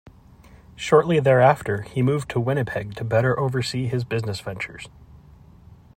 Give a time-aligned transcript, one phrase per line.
[0.75, 4.87] Shortly thereafter, he moved to Winnipeg to better oversee his business ventures.